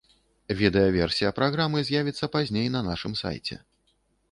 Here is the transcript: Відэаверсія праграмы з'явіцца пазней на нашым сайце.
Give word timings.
Відэаверсія 0.61 1.33
праграмы 1.41 1.83
з'явіцца 1.91 2.31
пазней 2.39 2.67
на 2.79 2.83
нашым 2.91 3.13
сайце. 3.23 3.63